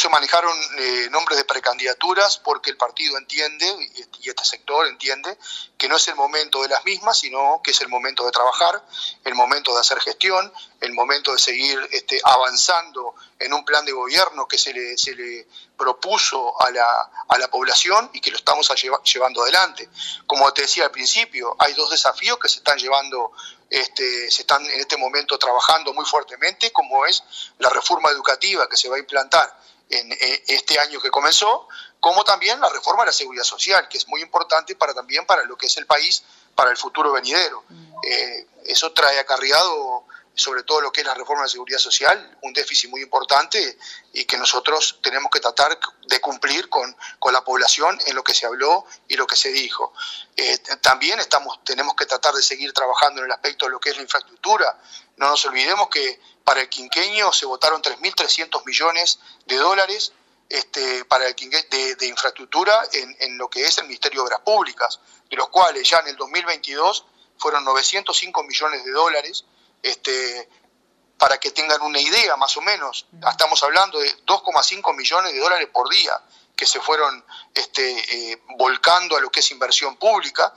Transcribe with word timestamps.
se 0.00 0.08
manejaron 0.08 0.56
eh, 0.78 1.08
nombres 1.10 1.36
de 1.36 1.44
precandidaturas 1.44 2.38
porque 2.38 2.70
el 2.70 2.78
partido 2.78 3.18
entiende, 3.18 3.66
y 4.20 4.30
este 4.30 4.44
sector 4.44 4.86
entiende, 4.86 5.36
que 5.76 5.88
no 5.90 5.96
es 5.96 6.08
el 6.08 6.14
momento 6.14 6.62
de 6.62 6.68
las 6.68 6.82
mismas, 6.86 7.18
sino 7.18 7.60
que 7.62 7.72
es 7.72 7.80
el 7.82 7.88
momento 7.88 8.24
de 8.24 8.30
trabajar, 8.30 8.82
el 9.24 9.34
momento 9.34 9.74
de 9.74 9.80
hacer 9.80 10.00
gestión, 10.00 10.50
el 10.80 10.92
momento 10.92 11.32
de 11.32 11.38
seguir 11.38 11.78
este, 11.92 12.20
avanzando 12.24 13.14
en 13.38 13.52
un 13.52 13.64
plan 13.64 13.84
de 13.84 13.92
gobierno 13.92 14.48
que 14.48 14.58
se 14.58 14.72
le, 14.72 14.96
se 14.96 15.14
le 15.14 15.46
propuso 15.76 16.60
a 16.60 16.70
la, 16.70 17.10
a 17.28 17.38
la 17.38 17.48
población 17.48 18.10
y 18.12 18.20
que 18.20 18.30
lo 18.30 18.38
estamos 18.38 18.70
llevando 19.04 19.42
adelante. 19.42 19.88
Como 20.26 20.50
te 20.52 20.62
decía 20.62 20.84
al 20.84 20.90
principio, 20.90 21.54
hay 21.58 21.74
dos 21.74 21.90
desafíos 21.90 22.38
que 22.38 22.48
se 22.48 22.58
están 22.58 22.78
llevando 22.78 23.32
este, 23.70 24.28
se 24.32 24.42
están 24.42 24.64
en 24.66 24.80
este 24.80 24.96
momento 24.96 25.38
trabajando 25.38 25.94
muy 25.94 26.04
fuertemente, 26.04 26.72
como 26.72 27.06
es 27.06 27.22
la 27.58 27.70
reforma 27.70 28.10
educativa 28.10 28.68
que 28.68 28.76
se 28.76 28.88
va 28.88 28.96
a 28.96 28.98
implantar 28.98 29.56
en, 29.88 30.16
este 30.48 30.78
año 30.78 31.00
que 31.00 31.10
comenzó, 31.10 31.68
como 32.00 32.24
también 32.24 32.60
la 32.60 32.68
reforma 32.68 33.02
de 33.02 33.06
la 33.06 33.12
seguridad 33.12 33.44
social, 33.44 33.88
que 33.88 33.98
es 33.98 34.08
muy 34.08 34.22
importante 34.22 34.74
para 34.74 34.92
también 34.92 35.24
para 35.24 35.44
lo 35.44 35.56
que 35.56 35.66
es 35.66 35.76
el 35.76 35.86
país, 35.86 36.22
para 36.54 36.70
el 36.70 36.76
futuro 36.76 37.12
venidero. 37.12 37.62
Mm. 37.68 37.92
Eh, 38.02 38.46
eso 38.66 38.92
trae 38.92 39.18
acarreado 39.20 40.04
sobre 40.34 40.62
todo 40.62 40.80
lo 40.80 40.92
que 40.92 41.00
es 41.00 41.06
la 41.06 41.14
reforma 41.14 41.42
de 41.42 41.48
la 41.48 41.52
seguridad 41.52 41.78
social, 41.78 42.38
un 42.42 42.52
déficit 42.52 42.90
muy 42.90 43.02
importante 43.02 43.78
y 44.12 44.24
que 44.24 44.38
nosotros 44.38 44.98
tenemos 45.02 45.30
que 45.30 45.40
tratar 45.40 45.78
de 46.06 46.20
cumplir 46.20 46.68
con, 46.68 46.96
la 47.32 47.44
población 47.44 47.98
en 48.06 48.16
lo 48.16 48.24
que 48.24 48.34
se 48.34 48.46
habló 48.46 48.84
y 49.06 49.16
lo 49.16 49.26
que 49.26 49.36
se 49.36 49.50
dijo. 49.50 49.92
Eh, 50.36 50.58
también 50.80 51.20
estamos, 51.20 51.62
tenemos 51.64 51.94
que 51.94 52.06
tratar 52.06 52.34
de 52.34 52.42
seguir 52.42 52.72
trabajando 52.72 53.20
en 53.20 53.26
el 53.26 53.32
aspecto 53.32 53.66
de 53.66 53.72
lo 53.72 53.80
que 53.80 53.90
es 53.90 53.96
la 53.96 54.02
infraestructura. 54.02 54.80
No 55.16 55.28
nos 55.28 55.44
olvidemos 55.46 55.88
que 55.88 56.20
para 56.44 56.62
el 56.62 56.68
quinqueño 56.68 57.32
se 57.32 57.46
votaron 57.46 57.82
3.300 57.82 58.64
millones 58.64 59.20
de 59.46 59.56
dólares 59.56 60.12
este, 60.48 61.04
para 61.04 61.28
el 61.28 61.36
de, 61.36 61.94
de 61.94 62.06
infraestructura 62.06 62.82
en, 62.92 63.16
en, 63.20 63.38
lo 63.38 63.48
que 63.48 63.64
es 63.64 63.78
el 63.78 63.84
Ministerio 63.84 64.22
de 64.22 64.26
Obras 64.26 64.40
Públicas, 64.40 64.98
de 65.30 65.36
los 65.36 65.48
cuales 65.48 65.88
ya 65.88 66.00
en 66.00 66.08
el 66.08 66.16
2022 66.16 67.04
fueron 67.38 67.64
905 67.64 68.42
millones 68.42 68.84
de 68.84 68.90
dólares 68.90 69.44
este, 69.82 70.48
para 71.18 71.38
que 71.38 71.50
tengan 71.50 71.82
una 71.82 72.00
idea 72.00 72.36
más 72.36 72.56
o 72.56 72.62
menos, 72.62 73.06
estamos 73.28 73.62
hablando 73.62 73.98
de 73.98 74.10
2,5 74.24 74.96
millones 74.96 75.32
de 75.32 75.38
dólares 75.38 75.68
por 75.72 75.88
día 75.90 76.20
que 76.60 76.66
se 76.66 76.78
fueron 76.78 77.24
este, 77.54 78.32
eh, 78.32 78.42
volcando 78.58 79.16
a 79.16 79.20
lo 79.20 79.30
que 79.30 79.40
es 79.40 79.50
inversión 79.50 79.96
pública, 79.96 80.52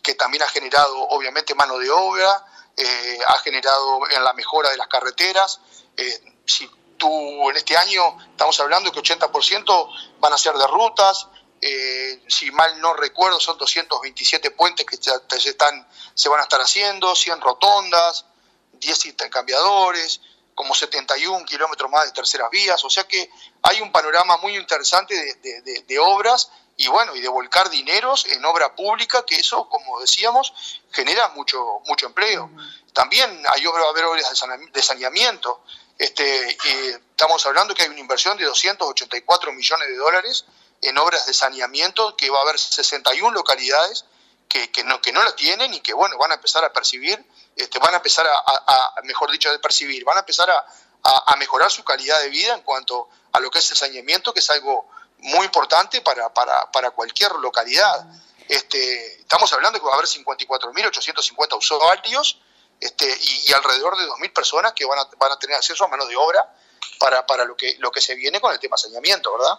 que 0.00 0.14
también 0.14 0.44
ha 0.44 0.46
generado 0.46 0.96
obviamente 1.08 1.52
mano 1.56 1.78
de 1.78 1.90
obra, 1.90 2.46
eh, 2.76 3.18
ha 3.26 3.38
generado 3.38 4.08
en 4.08 4.22
la 4.22 4.32
mejora 4.34 4.70
de 4.70 4.76
las 4.76 4.86
carreteras. 4.86 5.60
Eh, 5.96 6.36
si 6.46 6.70
tú 6.96 7.50
en 7.50 7.56
este 7.56 7.76
año 7.76 8.16
estamos 8.30 8.60
hablando 8.60 8.92
que 8.92 9.00
80% 9.00 9.90
van 10.20 10.32
a 10.32 10.38
ser 10.38 10.54
de 10.54 10.66
rutas, 10.68 11.26
si 12.28 12.52
mal 12.52 12.80
no 12.80 12.94
recuerdo 12.94 13.40
son 13.40 13.58
227 13.58 14.52
puentes 14.52 14.86
que 14.86 14.96
se, 14.96 15.50
están, 15.50 15.88
se 16.14 16.28
van 16.28 16.38
a 16.38 16.44
estar 16.44 16.60
haciendo, 16.60 17.16
100 17.16 17.40
rotondas, 17.40 18.26
10 18.78 19.06
intercambiadores, 19.06 20.20
como 20.58 20.74
71 20.74 21.44
kilómetros 21.44 21.88
más 21.88 22.06
de 22.06 22.12
terceras 22.12 22.50
vías, 22.50 22.84
o 22.84 22.90
sea 22.90 23.06
que 23.06 23.30
hay 23.62 23.80
un 23.80 23.92
panorama 23.92 24.38
muy 24.38 24.56
interesante 24.56 25.14
de, 25.86 25.98
obras 26.00 26.50
y 26.76 26.88
bueno, 26.88 27.14
y 27.14 27.20
de 27.20 27.28
volcar 27.28 27.70
dineros 27.70 28.26
en 28.26 28.44
obra 28.44 28.74
pública, 28.74 29.24
que 29.24 29.36
eso, 29.36 29.68
como 29.68 30.00
decíamos, 30.00 30.52
genera 30.90 31.28
mucho, 31.28 31.80
mucho 31.86 32.06
empleo. 32.06 32.50
También 32.92 33.42
hay 33.54 33.66
obra, 33.66 33.84
haber 33.88 34.04
obras 34.06 34.28
de 34.72 34.82
saneamiento. 34.82 35.62
Este, 35.96 36.58
estamos 36.90 37.46
hablando 37.46 37.72
que 37.72 37.82
hay 37.82 37.88
una 37.88 38.00
inversión 38.00 38.36
de 38.36 38.44
284 38.44 39.52
millones 39.52 39.88
de 39.88 39.96
dólares 39.96 40.44
en 40.82 40.98
obras 40.98 41.24
de 41.26 41.34
saneamiento, 41.34 42.16
que 42.16 42.30
va 42.30 42.38
a 42.40 42.42
haber 42.42 42.58
61 42.58 43.30
localidades 43.30 44.04
que, 44.48 44.70
que, 44.70 44.82
no, 44.84 45.00
que 45.00 45.12
no 45.12 45.22
la 45.22 45.34
tienen 45.36 45.74
y 45.74 45.80
que 45.80 45.92
bueno, 45.92 46.16
van 46.18 46.32
a 46.32 46.34
empezar 46.34 46.64
a 46.64 46.72
percibir 46.72 47.24
este, 47.58 47.80
van 47.80 47.92
a 47.92 47.96
empezar 47.96 48.24
a, 48.24 48.94
mejor 49.02 49.32
dicho, 49.32 49.50
de 49.50 49.58
percibir, 49.58 50.04
van 50.04 50.16
a 50.16 50.20
empezar 50.20 50.48
a, 50.48 50.64
mejorar 51.38 51.70
su 51.70 51.82
calidad 51.82 52.20
de 52.20 52.28
vida 52.28 52.54
en 52.54 52.62
cuanto 52.62 53.08
a 53.32 53.40
lo 53.40 53.50
que 53.50 53.58
es 53.58 53.70
el 53.72 53.76
saneamiento, 53.76 54.32
que 54.32 54.38
es 54.38 54.50
algo 54.50 54.88
muy 55.18 55.44
importante 55.44 56.00
para, 56.00 56.32
para, 56.32 56.90
cualquier 56.92 57.32
localidad. 57.32 58.06
Este, 58.48 59.20
estamos 59.20 59.52
hablando 59.52 59.80
que 59.80 59.86
va 59.86 59.92
a 59.92 59.96
haber 59.96 60.06
54.850 60.06 61.58
usuarios 61.58 62.40
este, 62.78 63.12
y, 63.20 63.52
alrededor 63.52 63.98
de 63.98 64.06
2.000 64.06 64.32
personas 64.32 64.72
que 64.72 64.84
van 64.84 65.00
a, 65.00 65.08
van 65.16 65.32
a 65.32 65.38
tener 65.38 65.56
acceso 65.56 65.84
a 65.84 65.88
mano 65.88 66.06
de 66.06 66.14
obra 66.14 66.54
para, 67.00 67.26
para 67.26 67.44
lo, 67.44 67.56
que, 67.56 67.76
lo 67.80 67.90
que 67.90 68.00
se 68.00 68.14
viene 68.14 68.40
con 68.40 68.52
el 68.52 68.60
tema 68.60 68.76
saneamiento, 68.76 69.36
¿verdad? 69.36 69.58